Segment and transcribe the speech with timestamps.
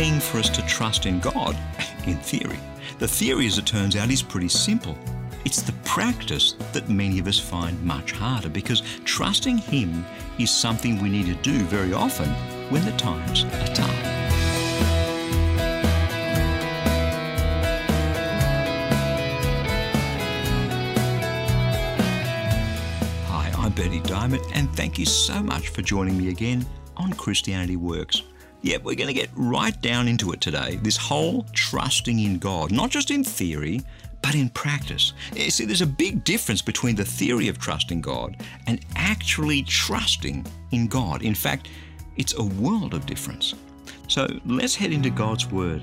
[0.00, 1.54] thing for us to trust in God,
[2.06, 2.58] in theory.
[3.00, 4.96] The theory, as it turns out, is pretty simple.
[5.44, 10.06] It's the practice that many of us find much harder because trusting Him
[10.38, 12.30] is something we need to do very often
[12.70, 13.90] when the times are tough.
[23.28, 26.64] Hi, I'm Bernie Dimet, and thank you so much for joining me again
[26.96, 28.22] on Christianity Works.
[28.62, 30.78] Yeah, we're going to get right down into it today.
[30.82, 33.80] This whole trusting in God, not just in theory,
[34.22, 35.14] but in practice.
[35.34, 40.44] You see, there's a big difference between the theory of trusting God and actually trusting
[40.72, 41.22] in God.
[41.22, 41.68] In fact,
[42.16, 43.54] it's a world of difference.
[44.08, 45.82] So let's head into God's Word.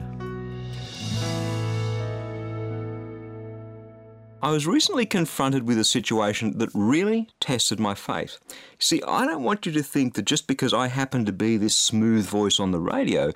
[4.48, 8.40] I was recently confronted with a situation that really tested my faith.
[8.80, 11.76] See, I don't want you to think that just because I happen to be this
[11.76, 13.34] smooth voice on the radio,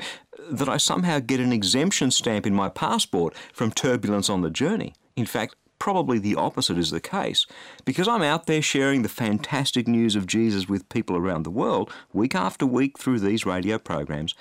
[0.49, 4.93] that I somehow get an exemption stamp in my passport from turbulence on the journey.
[5.17, 7.45] In fact, probably the opposite is the case.
[7.83, 11.91] Because I'm out there sharing the fantastic news of Jesus with people around the world,
[12.13, 14.33] week after week through these radio programs,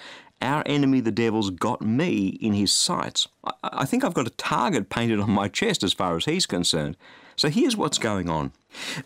[0.42, 3.28] our enemy, the devil's got me in his sights.
[3.44, 6.46] I, I think I've got a target painted on my chest as far as he's
[6.46, 6.96] concerned.
[7.36, 8.52] So here's what's going on.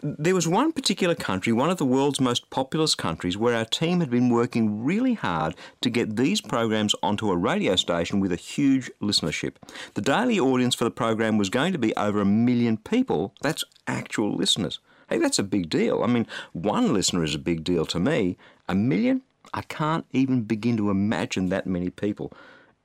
[0.02, 4.00] There was one particular country, one of the world's most populous countries, where our team
[4.00, 8.36] had been working really hard to get these programs onto a radio station with a
[8.36, 9.54] huge listenership.
[9.94, 13.34] The daily audience for the program was going to be over a million people.
[13.40, 14.80] That's actual listeners.
[15.08, 16.02] Hey, that's a big deal.
[16.02, 18.36] I mean, one listener is a big deal to me.
[18.68, 19.22] A million?
[19.52, 22.32] I can't even begin to imagine that many people.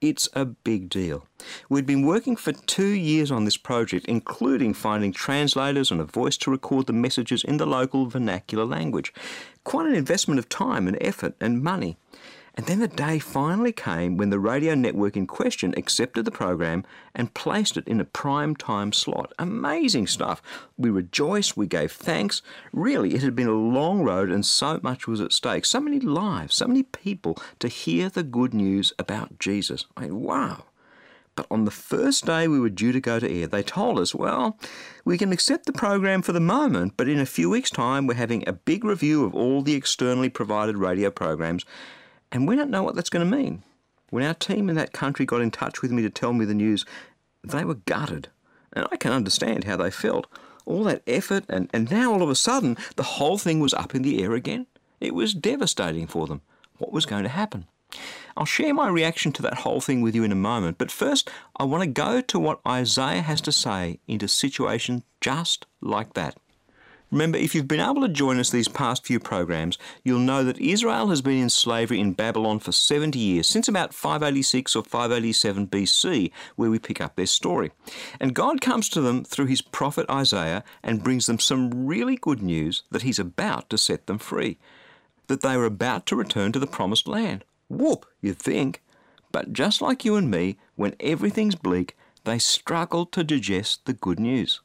[0.01, 1.25] It's a big deal.
[1.67, 6.37] We'd been working for two years on this project, including finding translators and a voice
[6.37, 9.13] to record the messages in the local vernacular language.
[9.65, 11.97] Quite an investment of time and effort and money.
[12.59, 16.83] And then the day finally came when the radio network in question accepted the program
[17.15, 19.31] and placed it in a prime time slot.
[19.39, 20.41] Amazing stuff.
[20.77, 22.41] We rejoiced, we gave thanks.
[22.73, 25.63] Really, it had been a long road and so much was at stake.
[25.63, 29.85] So many lives, so many people to hear the good news about Jesus.
[29.95, 30.65] I mean, wow.
[31.37, 34.13] But on the first day we were due to go to air, they told us,
[34.13, 34.59] well,
[35.05, 38.15] we can accept the program for the moment, but in a few weeks' time we're
[38.15, 41.63] having a big review of all the externally provided radio programs
[42.31, 43.63] and we don't know what that's going to mean.
[44.09, 46.53] When our team in that country got in touch with me to tell me the
[46.53, 46.85] news,
[47.43, 48.29] they were gutted.
[48.73, 50.27] And I can understand how they felt.
[50.65, 53.95] All that effort, and, and now all of a sudden, the whole thing was up
[53.95, 54.67] in the air again.
[54.99, 56.41] It was devastating for them.
[56.77, 57.65] What was going to happen?
[58.37, 61.29] I'll share my reaction to that whole thing with you in a moment, but first,
[61.55, 66.37] I want to go to what Isaiah has to say into situations just like that.
[67.11, 70.59] Remember, if you've been able to join us these past few programs, you'll know that
[70.59, 75.67] Israel has been in slavery in Babylon for 70 years, since about 586 or 587
[75.67, 77.71] BC, where we pick up their story.
[78.19, 82.43] And God comes to them through his prophet Isaiah and brings them some really good
[82.43, 84.59] news that he's about to set them free,
[85.27, 87.43] that they are about to return to the promised land.
[87.69, 88.83] Whoop, you'd think.
[89.31, 94.19] But just like you and me, when everything's bleak, they struggle to digest the good
[94.19, 94.61] news.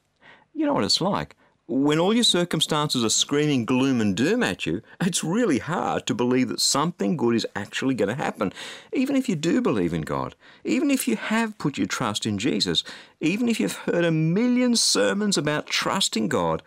[0.52, 4.66] You know what it's like when all your circumstances are screaming gloom and doom at
[4.66, 8.52] you, it's really hard to believe that something good is actually going to happen.
[8.92, 12.36] Even if you do believe in God, even if you have put your trust in
[12.36, 12.84] Jesus,
[13.20, 16.62] even if you've heard a million sermons about trusting God,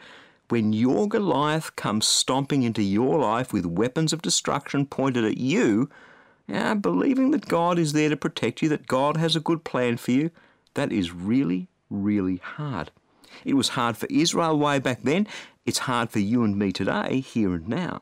[0.50, 5.90] when your Goliath comes stomping into your life with weapons of destruction pointed at you,
[6.48, 9.98] yeah, believing that God is there to protect you, that God has a good plan
[9.98, 10.32] for you,
[10.74, 12.90] that is really, really hard.
[13.46, 15.28] It was hard for Israel way back then.
[15.66, 18.02] It's hard for you and me today, here and now.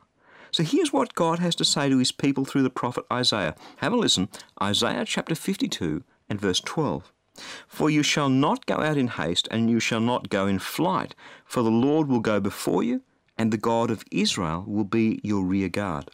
[0.52, 3.56] So here's what God has to say to his people through the prophet Isaiah.
[3.78, 4.30] Have a listen.
[4.62, 7.12] Isaiah chapter 52 and verse 12.
[7.68, 11.14] For you shall not go out in haste, and you shall not go in flight,
[11.44, 13.02] for the Lord will go before you,
[13.38, 16.10] and the God of Israel will be your rear guard.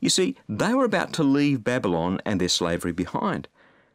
[0.00, 3.48] You see, they were about to leave Babylon and their slavery behind.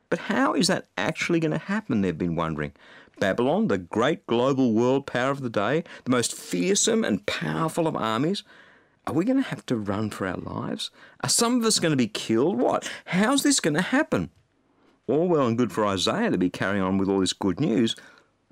[0.10, 2.74] But how is that actually going to happen, they've been wondering.
[3.20, 7.96] Babylon, the great global world power of the day, the most fearsome and powerful of
[7.96, 8.44] armies,
[9.06, 10.90] are we going to have to run for our lives?
[11.22, 12.58] Are some of us going to be killed?
[12.58, 12.90] What?
[13.06, 14.30] How's this going to happen?
[15.08, 17.96] All well and good for Isaiah to be carrying on with all this good news,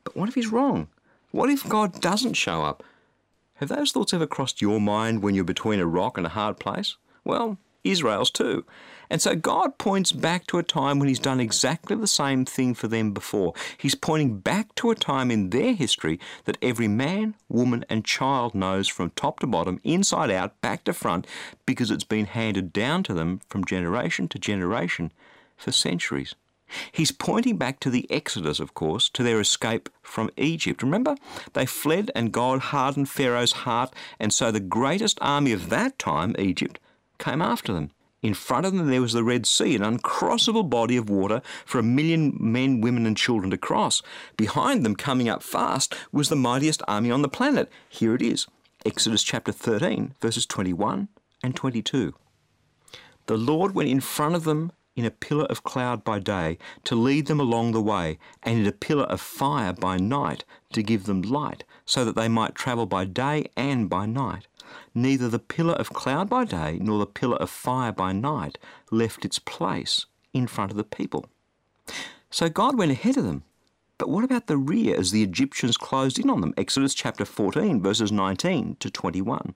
[0.03, 0.87] but what if he's wrong?
[1.31, 2.83] What if God doesn't show up?
[3.55, 6.59] Have those thoughts ever crossed your mind when you're between a rock and a hard
[6.59, 6.97] place?
[7.23, 8.65] Well, Israel's too.
[9.09, 12.73] And so God points back to a time when He's done exactly the same thing
[12.73, 13.53] for them before.
[13.77, 18.55] He's pointing back to a time in their history that every man, woman, and child
[18.55, 21.27] knows from top to bottom, inside out, back to front,
[21.65, 25.11] because it's been handed down to them from generation to generation
[25.57, 26.33] for centuries.
[26.93, 30.81] He's pointing back to the Exodus, of course, to their escape from Egypt.
[30.81, 31.17] Remember,
[31.51, 36.33] they fled and God hardened Pharaoh's heart, and so the greatest army of that time,
[36.39, 36.79] Egypt,
[37.21, 37.91] came after them.
[38.21, 41.79] In front of them there was the Red Sea, an uncrossable body of water for
[41.79, 44.01] a million men, women, and children to cross.
[44.37, 47.71] Behind them, coming up fast, was the mightiest army on the planet.
[47.89, 48.45] Here it is
[48.85, 51.07] Exodus chapter 13, verses 21
[51.43, 52.13] and 22.
[53.25, 56.95] The Lord went in front of them in a pillar of cloud by day to
[56.95, 61.05] lead them along the way, and in a pillar of fire by night to give
[61.05, 64.47] them light, so that they might travel by day and by night.
[64.93, 68.57] Neither the pillar of cloud by day nor the pillar of fire by night
[68.91, 71.27] left its place in front of the people.
[72.29, 73.43] So God went ahead of them.
[73.97, 76.53] But what about the rear as the Egyptians closed in on them?
[76.57, 79.53] Exodus chapter 14, verses 19 to 21.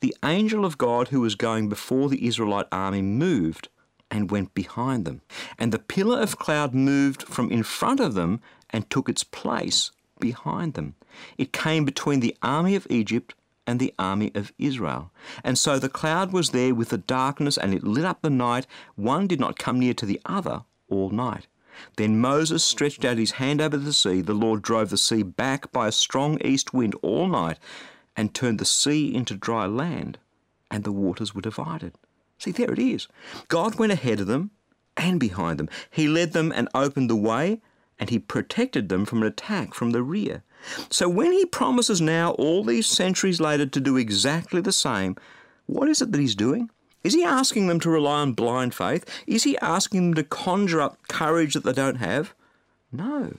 [0.00, 3.68] The angel of God who was going before the Israelite army moved
[4.10, 5.22] and went behind them.
[5.58, 8.40] And the pillar of cloud moved from in front of them
[8.70, 9.90] and took its place
[10.20, 10.94] behind them.
[11.36, 13.34] It came between the army of Egypt
[13.66, 15.10] and the army of Israel.
[15.42, 18.66] And so the cloud was there with the darkness, and it lit up the night.
[18.96, 21.46] One did not come near to the other all night.
[21.96, 24.20] Then Moses stretched out his hand over the sea.
[24.20, 27.58] The Lord drove the sea back by a strong east wind all night
[28.16, 30.18] and turned the sea into dry land,
[30.70, 31.94] and the waters were divided.
[32.38, 33.08] See, there it is.
[33.48, 34.50] God went ahead of them
[34.96, 35.68] and behind them.
[35.90, 37.60] He led them and opened the way,
[37.98, 40.42] and He protected them from an attack from the rear.
[40.90, 45.16] So when He promises now, all these centuries later, to do exactly the same,
[45.66, 46.70] what is it that He's doing?
[47.02, 49.04] Is He asking them to rely on blind faith?
[49.26, 52.34] Is He asking them to conjure up courage that they don't have?
[52.90, 53.36] No.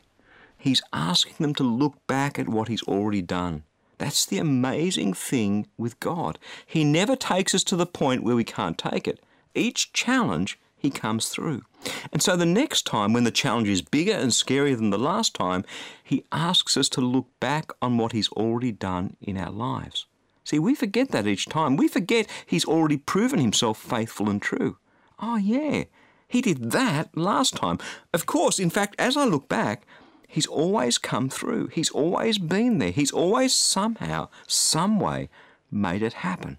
[0.58, 3.64] He's asking them to look back at what He's already done.
[3.98, 6.38] That's the amazing thing with God.
[6.66, 9.24] He never takes us to the point where we can't take it.
[9.54, 11.64] Each challenge, He comes through.
[12.12, 15.34] And so the next time, when the challenge is bigger and scarier than the last
[15.34, 15.64] time,
[16.04, 20.06] He asks us to look back on what He's already done in our lives.
[20.44, 21.76] See, we forget that each time.
[21.76, 24.78] We forget He's already proven Himself faithful and true.
[25.20, 25.86] Oh, yeah,
[26.28, 27.80] He did that last time.
[28.14, 29.86] Of course, in fact, as I look back,
[30.28, 31.68] He's always come through.
[31.68, 32.92] He's always been there.
[32.92, 35.30] He's always somehow, some way,
[35.72, 36.58] made it happen.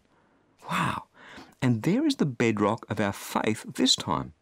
[0.71, 1.05] Wow.
[1.63, 4.33] And there is the bedrock of our faith this time.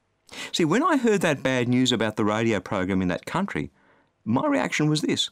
[0.52, 3.70] See, when I heard that bad news about the radio program in that country,
[4.24, 5.30] my reaction was this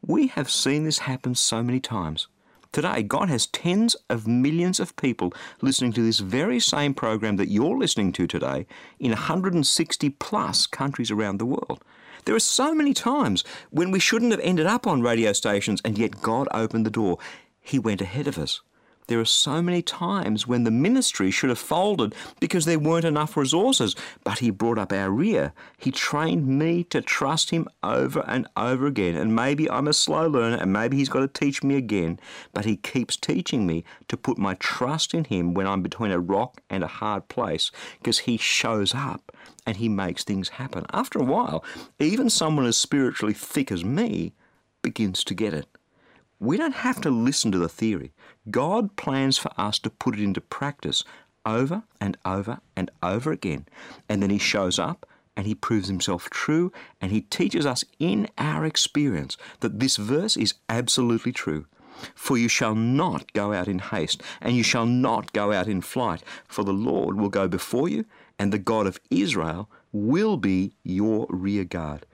[0.00, 2.28] We have seen this happen so many times.
[2.72, 7.50] Today, God has tens of millions of people listening to this very same program that
[7.50, 8.66] you're listening to today
[8.98, 11.84] in 160 plus countries around the world.
[12.24, 15.98] There are so many times when we shouldn't have ended up on radio stations, and
[15.98, 17.18] yet God opened the door.
[17.60, 18.62] He went ahead of us.
[19.08, 23.36] There are so many times when the ministry should have folded because there weren't enough
[23.36, 25.52] resources, but He brought up our rear.
[25.76, 29.16] He trained me to trust Him over and over again.
[29.16, 32.20] And maybe I'm a slow learner and maybe He's got to teach me again,
[32.52, 36.20] but He keeps teaching me to put my trust in Him when I'm between a
[36.20, 40.86] rock and a hard place because He shows up and He makes things happen.
[40.92, 41.64] After a while,
[41.98, 44.32] even someone as spiritually thick as me
[44.80, 45.66] begins to get it.
[46.42, 48.10] We don't have to listen to the theory.
[48.50, 51.04] God plans for us to put it into practice
[51.46, 53.66] over and over and over again.
[54.08, 55.06] And then He shows up
[55.36, 60.36] and He proves Himself true and He teaches us in our experience that this verse
[60.36, 61.66] is absolutely true.
[62.16, 65.80] For you shall not go out in haste, and you shall not go out in
[65.80, 68.04] flight, for the Lord will go before you,
[68.36, 72.04] and the God of Israel will be your rear guard.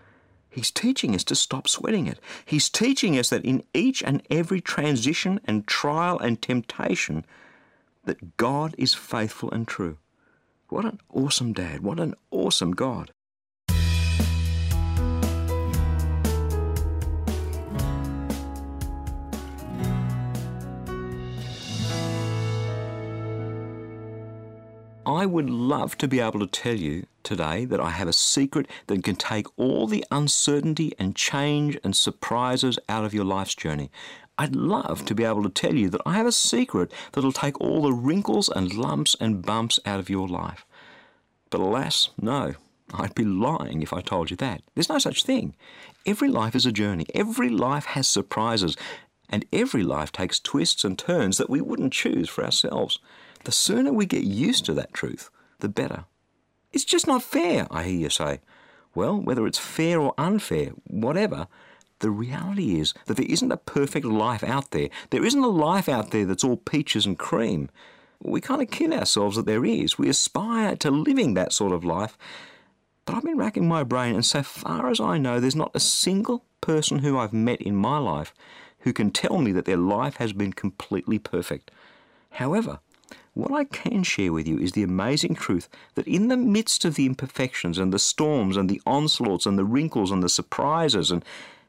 [0.51, 2.19] He's teaching us to stop sweating it.
[2.45, 7.25] He's teaching us that in each and every transition and trial and temptation,
[8.05, 9.99] that God is faithful and true.
[10.69, 11.81] What an awesome dad.
[11.81, 13.11] What an awesome God.
[25.07, 28.67] I would love to be able to tell you today that I have a secret
[28.87, 33.91] that can take all the uncertainty and change and surprises out of your life's journey.
[34.39, 37.61] I'd love to be able to tell you that I have a secret that'll take
[37.61, 40.65] all the wrinkles and lumps and bumps out of your life.
[41.51, 42.55] But alas, no.
[42.95, 44.63] I'd be lying if I told you that.
[44.75, 45.55] There's no such thing.
[46.07, 47.05] Every life is a journey.
[47.15, 48.75] Every life has surprises.
[49.29, 52.99] And every life takes twists and turns that we wouldn't choose for ourselves.
[53.45, 56.05] The sooner we get used to that truth, the better.
[56.73, 58.41] It's just not fair, I hear you say.
[58.95, 61.47] Well, whether it's fair or unfair, whatever,
[62.01, 64.89] the reality is that there isn't a perfect life out there.
[65.11, 67.71] There isn't a life out there that's all peaches and cream.
[68.23, 69.99] We kind of kid ourselves that there is.
[69.99, 72.17] We aspire to living that sort of life,
[73.09, 75.81] But I've been racking my brain, and so far as I know, there's not a
[75.81, 78.35] single person who I've met in my life
[78.81, 81.71] who can tell me that their life has been completely perfect.
[82.33, 82.81] However,
[83.35, 86.97] what I can share with you is the amazing truth that in the midst of
[86.97, 91.25] the imperfections and the storms and the onslaughts and the wrinkles and the surprises and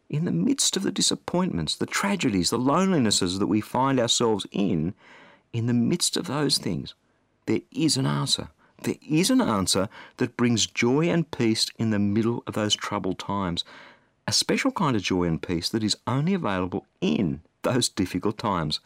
[0.09, 4.95] in the midst of the disappointments, the tragedies, the lonelinesses that we find ourselves in,
[5.53, 6.95] in the midst of those things,
[7.45, 8.49] there is an answer.
[8.81, 13.19] There is an answer that brings joy and peace in the middle of those troubled
[13.19, 13.63] times.
[14.27, 18.79] A special kind of joy and peace that is only available in those difficult times.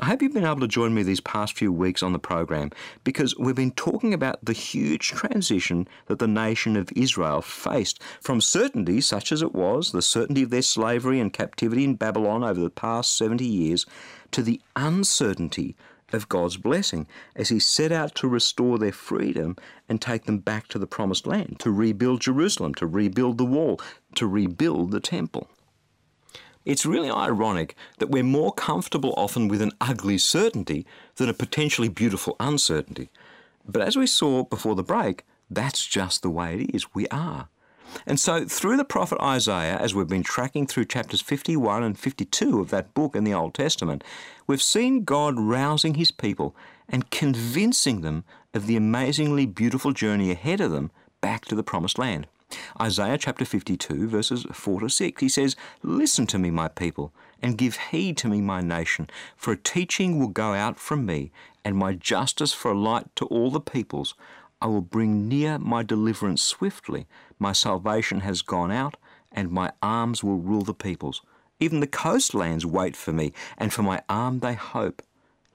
[0.00, 2.70] I hope you've been able to join me these past few weeks on the program
[3.02, 8.40] because we've been talking about the huge transition that the nation of Israel faced from
[8.40, 12.60] certainty, such as it was, the certainty of their slavery and captivity in Babylon over
[12.60, 13.86] the past 70 years,
[14.30, 15.74] to the uncertainty
[16.12, 19.56] of God's blessing as He set out to restore their freedom
[19.88, 23.80] and take them back to the promised land, to rebuild Jerusalem, to rebuild the wall,
[24.14, 25.48] to rebuild the temple.
[26.68, 30.84] It's really ironic that we're more comfortable often with an ugly certainty
[31.16, 33.08] than a potentially beautiful uncertainty.
[33.66, 36.94] But as we saw before the break, that's just the way it is.
[36.94, 37.48] We are.
[38.06, 42.60] And so, through the prophet Isaiah, as we've been tracking through chapters 51 and 52
[42.60, 44.04] of that book in the Old Testament,
[44.46, 46.54] we've seen God rousing his people
[46.86, 50.90] and convincing them of the amazingly beautiful journey ahead of them
[51.22, 52.26] back to the promised land.
[52.80, 57.12] Isaiah chapter 52, verses 4 to 6, he says, Listen to me, my people,
[57.42, 61.30] and give heed to me, my nation, for a teaching will go out from me,
[61.64, 64.14] and my justice for a light to all the peoples.
[64.60, 67.06] I will bring near my deliverance swiftly.
[67.38, 68.96] My salvation has gone out,
[69.30, 71.22] and my arms will rule the peoples.
[71.60, 75.02] Even the coastlands wait for me, and for my arm they hope.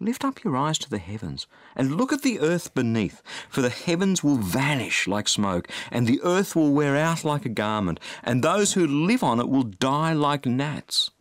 [0.04, 3.70] Lift up your eyes to the heavens and look at the earth beneath, for the
[3.70, 8.44] heavens will vanish like smoke, and the earth will wear out like a garment, and
[8.44, 11.12] those who live on it will die like gnats.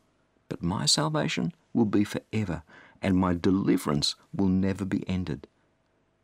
[0.49, 2.65] But my salvation will be forever,
[3.01, 5.47] and my deliverance will never be ended.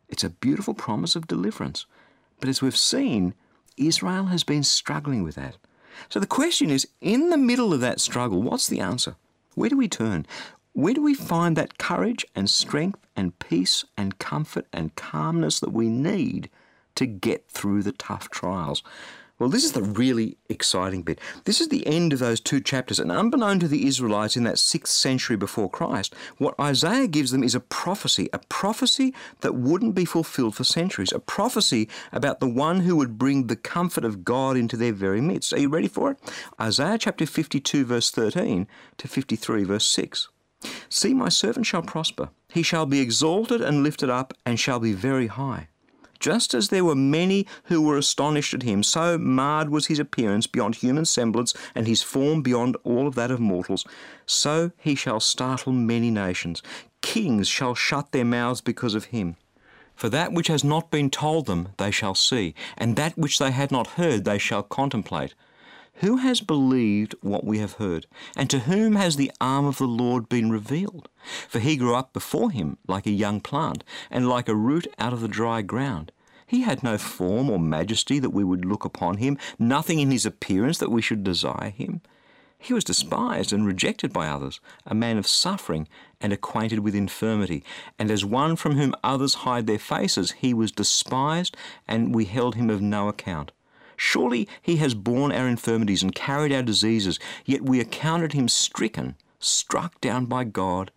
[0.09, 1.87] It's a beautiful promise of deliverance.
[2.41, 3.35] But as we've seen,
[3.77, 5.59] Israel has been struggling with that.
[6.09, 9.15] So the question is in the middle of that struggle, what's the answer?
[9.55, 10.27] Where do we turn?
[10.73, 15.73] Where do we find that courage and strength and peace and comfort and calmness that
[15.73, 16.51] we need
[16.95, 18.83] to get through the tough trials?
[19.39, 21.21] Well, this is the really exciting bit.
[21.45, 24.59] This is the end of those two chapters, and unbeknown to the Israelites in that
[24.59, 29.95] sixth century before Christ, what Isaiah gives them is a prophecy, a prophecy that wouldn't
[29.95, 34.25] be fulfilled for centuries, a prophecy about the one who would bring the comfort of
[34.25, 35.53] God into their very midst.
[35.53, 36.19] Are you ready for it?
[36.61, 40.29] Isaiah chapter 52, verse 13 to 53, verse 6.
[40.89, 42.31] See, my servant shall prosper.
[42.53, 45.69] He shall be exalted and lifted up, and shall be very high.
[46.19, 50.47] Just as there were many who were astonished at him, so marred was his appearance
[50.49, 53.85] beyond human semblance, and his form beyond all of that of mortals,
[54.27, 56.61] so he shall startle many nations.
[57.03, 59.37] Kings shall shut their mouths because of him.
[59.95, 63.53] For that which has not been told them they shall see, and that which they
[63.53, 65.35] had not heard they shall contemplate.
[66.01, 68.07] Who has believed what we have heard?
[68.37, 71.09] And to whom has the arm of the Lord been revealed?
[71.49, 75.13] For he grew up before him like a young plant, and like a root out
[75.13, 76.13] of the dry ground.
[76.47, 80.25] He had no form or majesty that we would look upon him, nothing in his
[80.25, 82.01] appearance that we should desire him.
[82.61, 85.89] He was despised and rejected by others, a man of suffering
[86.21, 87.65] and acquainted with infirmity.
[87.99, 91.57] And as one from whom others hide their faces, he was despised,
[91.89, 93.51] and we held him of no account.
[93.99, 99.17] Surely he has borne our infirmities and carried our diseases, yet we accounted him stricken,
[99.41, 100.93] struck down by God,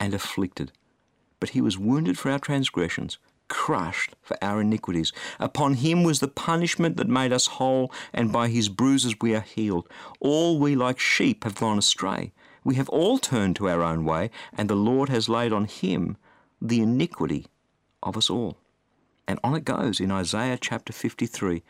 [0.00, 0.72] and afflicted.
[1.38, 5.12] But he was wounded for our transgressions, crushed for our iniquities.
[5.38, 9.42] Upon him was the punishment that made us whole, and by his bruises we are
[9.42, 9.86] healed.
[10.18, 12.32] All we like sheep have gone astray.
[12.64, 16.16] We have all turned to our own way, and the Lord has laid on him
[16.60, 17.48] the iniquity
[18.02, 18.56] of us all.
[19.28, 21.62] And on it goes in Isaiah chapter 53.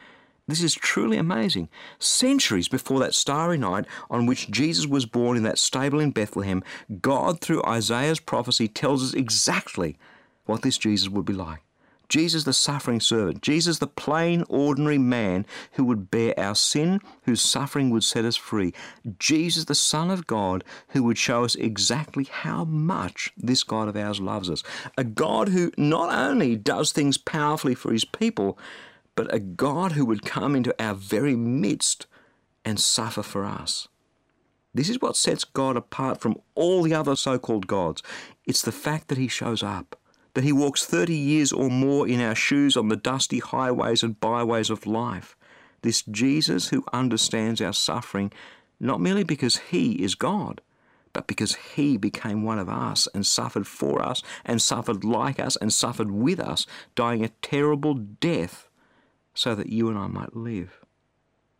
[0.48, 1.68] This is truly amazing.
[1.98, 6.62] Centuries before that starry night on which Jesus was born in that stable in Bethlehem,
[7.00, 9.98] God, through Isaiah's prophecy, tells us exactly
[10.44, 11.62] what this Jesus would be like.
[12.08, 17.40] Jesus, the suffering servant, Jesus, the plain, ordinary man who would bear our sin, whose
[17.40, 18.72] suffering would set us free,
[19.18, 23.96] Jesus, the Son of God, who would show us exactly how much this God of
[23.96, 24.62] ours loves us.
[24.96, 28.56] A God who not only does things powerfully for his people,
[29.16, 32.06] but a God who would come into our very midst
[32.64, 33.88] and suffer for us.
[34.74, 38.02] This is what sets God apart from all the other so called gods.
[38.44, 39.98] It's the fact that He shows up,
[40.34, 44.20] that He walks 30 years or more in our shoes on the dusty highways and
[44.20, 45.34] byways of life,
[45.82, 48.30] This Jesus who understands our suffering
[48.78, 50.60] not merely because he is God,
[51.12, 55.56] but because he became one of us and suffered for us and suffered like us
[55.56, 58.65] and suffered with us, dying a terrible death
[59.36, 60.80] so that you and I might live.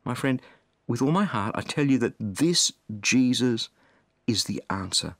[0.04, 0.40] My friend,
[0.88, 3.68] with all my heart, I tell you that this Jesus
[4.26, 5.14] is the answer.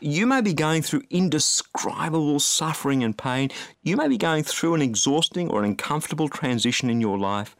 [0.00, 3.50] You may be going through indescribable suffering and pain.
[3.82, 7.56] You may be going through an exhausting or an uncomfortable transition in your life,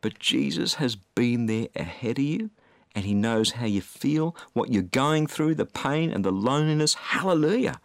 [0.00, 2.50] but Jesus has been there ahead of you
[2.96, 6.94] and He knows how you feel, what you're going through, the pain and the loneliness.
[6.94, 7.78] Hallelujah.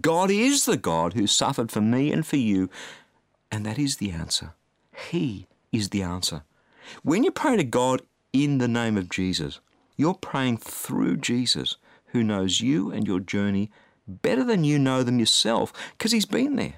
[0.00, 2.68] God is the God who suffered for me and for you,
[3.50, 4.52] and that is the answer.
[5.08, 6.42] He is the answer.
[7.02, 8.02] When you pray to God
[8.32, 9.60] in the name of Jesus,
[9.96, 11.76] you're praying through Jesus,
[12.06, 13.70] who knows you and your journey
[14.06, 16.74] better than you know them yourself, because He's been there.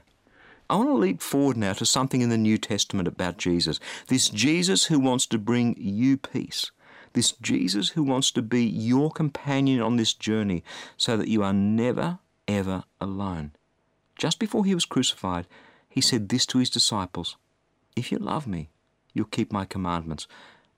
[0.69, 3.79] I want to leap forward now to something in the New Testament about Jesus.
[4.09, 6.71] This Jesus who wants to bring you peace
[7.13, 10.63] this Jesus who wants to be your companion on this journey
[10.97, 13.53] so that you are never, ever alone.
[14.17, 15.47] Just before he was crucified,
[15.89, 17.37] he said this to his disciples
[17.95, 18.71] If you love me,
[19.13, 20.27] you'll keep my commandments,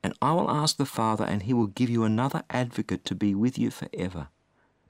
[0.02, 3.34] and I will ask the Father, and he will give you another advocate to be
[3.34, 4.28] with you forever.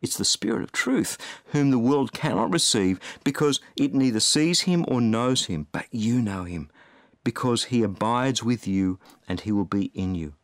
[0.02, 1.16] It's the Spirit of truth,
[1.46, 6.20] whom the world cannot receive because it neither sees him or knows him, but you
[6.20, 6.70] know him,
[7.24, 10.34] because he abides with you and he will be in you.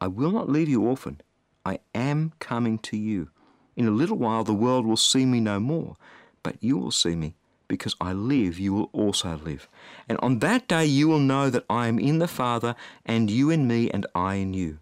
[0.00, 1.20] I will not leave you orphan.
[1.66, 3.30] I am coming to you.
[3.76, 5.96] In a little while the world will see me no more,
[6.42, 7.34] but you will see me.
[7.68, 9.68] Because I live, you will also live.
[10.08, 13.50] And on that day you will know that I am in the Father, and you
[13.50, 14.78] in me, and I in you.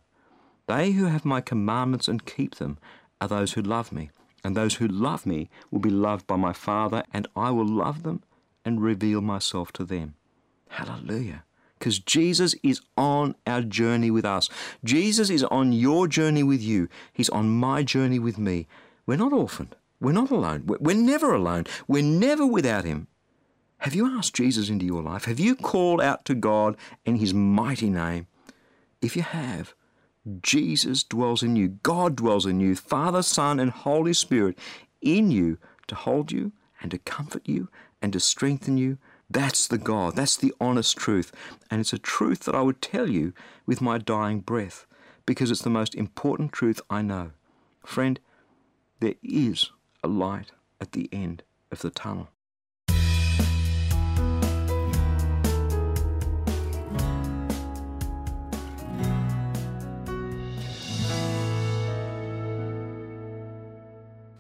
[0.67, 2.79] They who have my commandments and keep them
[3.21, 4.11] are those who love me.
[4.45, 8.03] And those who love me will be loved by my Father, and I will love
[8.03, 8.23] them
[8.65, 10.15] and reveal myself to them.
[10.69, 11.45] Hallelujah
[11.83, 14.49] because Jesus is on our journey with us.
[14.85, 16.89] Jesus is on your journey with you.
[17.13, 18.69] He's on my journey with me.
[19.05, 19.75] We're not orphaned.
[20.03, 20.65] We're not alone.
[20.67, 21.65] We're never alone.
[21.87, 23.07] We're never without Him.
[23.79, 25.25] Have you asked Jesus into your life?
[25.25, 28.27] Have you called out to God in His mighty name?
[29.01, 29.75] If you have,
[30.43, 31.69] Jesus dwells in you.
[31.69, 32.77] God dwells in you.
[32.77, 34.59] Father, Son, and Holy Spirit
[35.01, 37.69] in you to hold you and to comfort you
[38.01, 38.99] and to strengthen you
[39.33, 40.15] that's the God.
[40.15, 41.33] That's the honest truth.
[41.71, 43.33] And it's a truth that I would tell you
[43.65, 44.87] with my dying breath
[45.25, 47.31] because it's the most important truth I know.
[47.87, 48.21] Friend,
[49.01, 49.71] there is
[50.03, 52.29] a light at the end of the tunnel.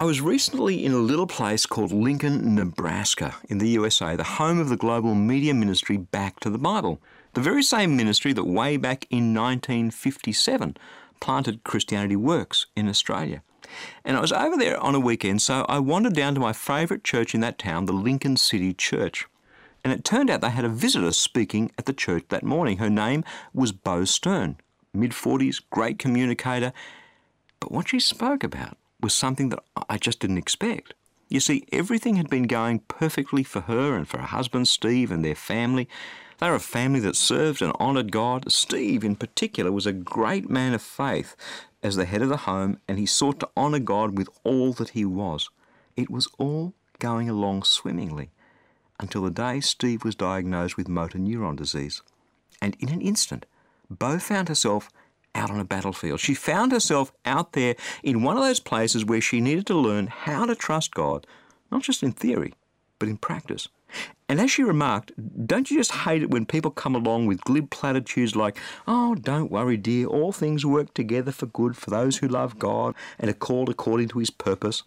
[0.02, 4.58] I was recently in a little place called Lincoln, Nebraska, in the USA, the home
[4.58, 7.00] of the global media ministry Back to the Bible.
[7.34, 10.76] The very same ministry that way back in 1957
[11.20, 13.44] planted Christianity Works in Australia.
[14.04, 17.04] And I was over there on a weekend, so I wandered down to my favourite
[17.04, 19.26] church in that town, the Lincoln City Church.
[19.84, 22.78] And it turned out they had a visitor speaking at the church that morning.
[22.78, 24.56] Her name was Bo Stern,
[24.94, 26.72] mid 40s, great communicator.
[27.60, 30.94] But what she spoke about was something that I just didn't expect.
[31.28, 35.24] You see, everything had been going perfectly for her and for her husband Steve and
[35.24, 35.88] their family.
[36.42, 38.50] They were a family that served and honoured God.
[38.50, 41.36] Steve, in particular, was a great man of faith
[41.84, 44.88] as the head of the home, and he sought to honour God with all that
[44.88, 45.50] he was.
[45.94, 48.30] It was all going along swimmingly
[48.98, 52.02] until the day Steve was diagnosed with motor neuron disease.
[52.60, 53.46] And in an instant,
[53.88, 54.88] Bo found herself
[55.36, 56.18] out on a battlefield.
[56.18, 60.08] She found herself out there in one of those places where she needed to learn
[60.08, 61.24] how to trust God,
[61.70, 62.54] not just in theory,
[62.98, 63.68] but in practice.
[64.28, 65.12] And as she remarked,
[65.46, 69.50] don't you just hate it when people come along with glib platitudes like, oh, don't
[69.50, 73.34] worry, dear, all things work together for good for those who love God and are
[73.34, 74.84] called according to his purpose?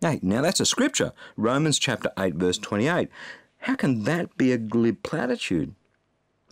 [0.00, 3.08] Hey, now that's a scripture, Romans chapter 8, verse 28.
[3.58, 5.74] How can that be a glib platitude?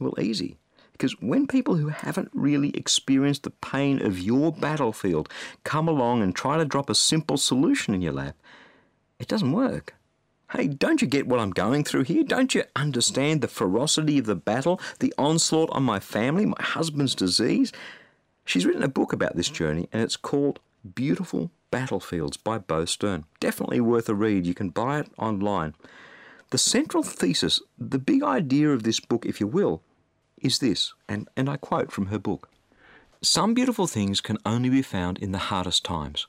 [0.00, 0.56] Well, easy.
[0.92, 5.28] Because when people who haven't really experienced the pain of your battlefield
[5.64, 8.36] come along and try to drop a simple solution in your lap,
[9.18, 9.94] it doesn't work.
[10.56, 12.22] Hey, don't you get what I'm going through here?
[12.22, 17.16] Don't you understand the ferocity of the battle, the onslaught on my family, my husband's
[17.16, 17.72] disease?
[18.44, 20.60] She's written a book about this journey, and it's called
[20.94, 23.24] Beautiful Battlefields by Bo Stern.
[23.40, 24.46] Definitely worth a read.
[24.46, 25.74] You can buy it online.
[26.50, 29.82] The central thesis, the big idea of this book, if you will,
[30.40, 32.48] is this, and, and I quote from her book
[33.22, 36.28] Some beautiful things can only be found in the hardest times.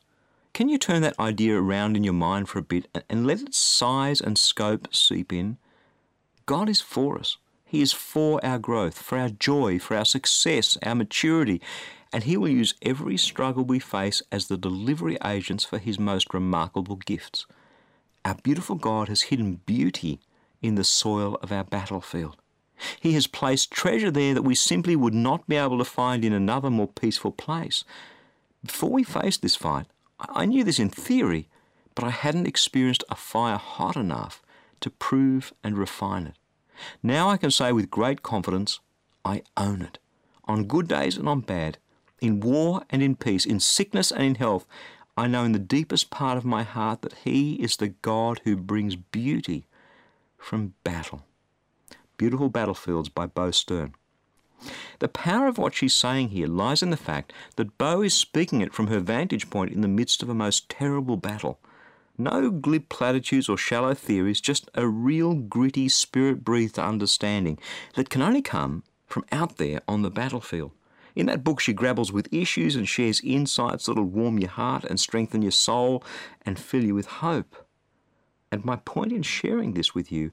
[0.56, 3.58] Can you turn that idea around in your mind for a bit and let its
[3.58, 5.58] size and scope seep in?
[6.46, 7.36] God is for us.
[7.66, 11.62] He is for our growth, for our joy, for our success, our maturity,
[12.14, 16.34] and He will use every struggle we face as the delivery agents for His most
[16.34, 17.46] remarkable gifts.
[18.24, 20.22] Our beautiful God has hidden beauty
[20.62, 22.38] in the soil of our battlefield.
[23.02, 26.32] He has placed treasure there that we simply would not be able to find in
[26.32, 27.84] another more peaceful place.
[28.64, 29.88] Before we faced this fight,
[30.20, 31.50] I knew this in theory,
[31.94, 34.42] but I hadn't experienced a fire hot enough
[34.82, 36.36] to prove and refine it.
[37.02, 38.80] Now I can say with great confidence,
[39.24, 39.98] I own it.
[40.46, 41.78] On good days and on bad,
[42.22, 44.66] in war and in peace, in sickness and in health,
[45.18, 48.56] I know in the deepest part of my heart that He is the God who
[48.56, 49.66] brings beauty
[50.38, 51.24] from battle.
[52.18, 53.96] Beautiful Battlefields by Bo Stern.
[55.00, 58.62] The power of what she's saying here lies in the fact that Bo is speaking
[58.62, 61.60] it from her vantage point in the midst of a most terrible battle.
[62.18, 67.60] No glib platitudes or shallow theories, just a real gritty, spirit breathed understanding
[67.96, 70.72] that can only come from out there on the battlefield.
[71.16, 75.00] In that book, she grapples with issues and shares insights that'll warm your heart and
[75.00, 76.04] strengthen your soul
[76.46, 77.56] and fill you with hope.
[78.52, 80.32] And my point in sharing this with you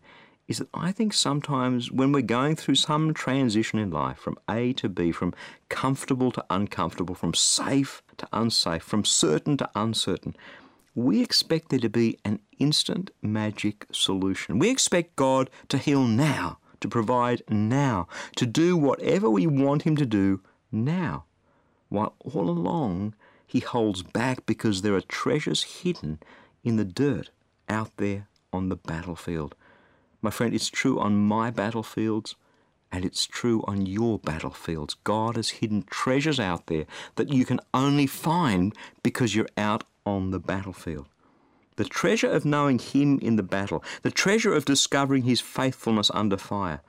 [0.53, 4.75] is that I think sometimes when we're going through some transition in life from A
[4.75, 5.33] to B, from
[5.71, 10.37] comfortable to uncomfortable, from safe to unsafe, from certain to uncertain,
[10.95, 14.59] we expect there to be an instant magic solution.
[14.59, 19.97] We expect God to heal now, to provide now, to do whatever we want Him
[19.97, 21.25] to do now.
[21.89, 23.15] While all along
[23.47, 26.19] He holds back because there are treasures hidden
[26.63, 27.31] in the dirt
[27.71, 29.55] out there on the battlefield.
[30.23, 32.37] My friend, it's true on my battlefields
[32.93, 34.95] and it's true on your battlefields.
[35.03, 40.31] God has hidden treasures out there that you can only find because you're out on
[40.31, 41.07] the battlefield.
[41.77, 46.37] The treasure of knowing Him in the battle, the treasure of discovering His faithfulness under
[46.37, 46.83] fire.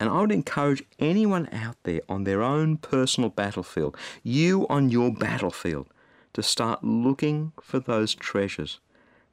[0.00, 5.12] And I would encourage anyone out there on their own personal battlefield, you on your
[5.12, 5.86] battlefield,
[6.32, 8.80] to start looking for those treasures.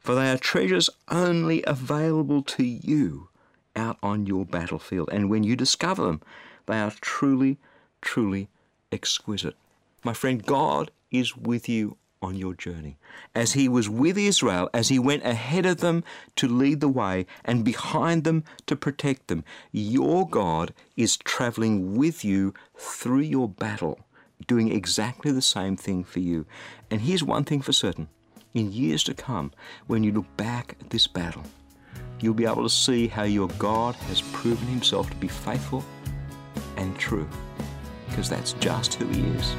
[0.04, 3.30] For they are treasures only available to you
[3.74, 5.10] out on your battlefield.
[5.14, 6.22] And when you discover them,
[6.66, 7.58] they are truly,
[8.02, 8.50] truly
[8.92, 9.56] exquisite.
[10.04, 12.98] My friend, God is with you on your journey.
[13.34, 16.04] As he was with Israel, as he went ahead of them
[16.36, 22.26] to lead the way and behind them to protect them, your God is traveling with
[22.26, 24.02] you through your battle,
[24.48, 26.46] doing exactly the same thing for you.
[26.92, 28.10] And here's one thing for certain
[28.54, 29.52] in years to come,
[29.88, 31.44] when you look back at this battle,
[32.20, 35.84] you'll be able to see how your God has proven himself to be faithful
[36.78, 37.28] and true,
[38.10, 39.56] because that's just who he is.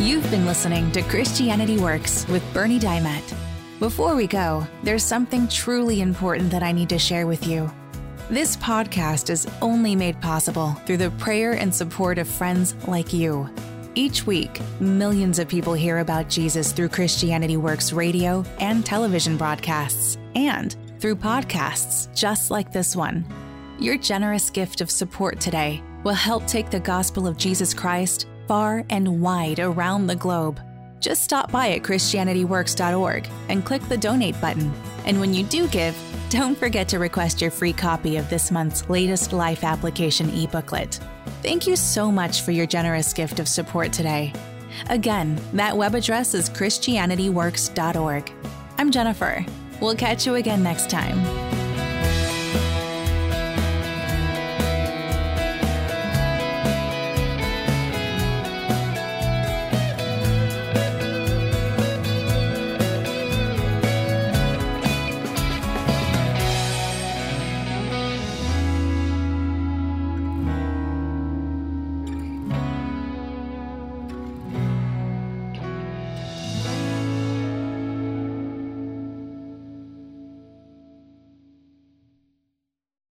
[0.00, 3.34] You've been listening to Christianity Works with Bernie Dimet.
[3.78, 7.70] Before we go, there's something truly important that I need to share with you.
[8.30, 13.50] This podcast is only made possible through the prayer and support of friends like you.
[13.94, 20.16] Each week, millions of people hear about Jesus through Christianity Works radio and television broadcasts,
[20.34, 23.26] and through podcasts just like this one.
[23.78, 28.84] Your generous gift of support today will help take the gospel of Jesus Christ far
[28.88, 30.58] and wide around the globe.
[31.00, 34.72] Just stop by at ChristianityWorks.org and click the donate button.
[35.04, 35.96] And when you do give,
[36.32, 40.98] don't forget to request your free copy of this month's latest Life Application e booklet.
[41.42, 44.32] Thank you so much for your generous gift of support today.
[44.88, 48.32] Again, that web address is ChristianityWorks.org.
[48.78, 49.44] I'm Jennifer.
[49.82, 51.41] We'll catch you again next time.